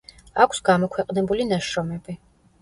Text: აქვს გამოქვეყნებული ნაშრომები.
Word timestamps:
აქვს 0.45 0.61
გამოქვეყნებული 0.69 1.47
ნაშრომები. 1.51 2.17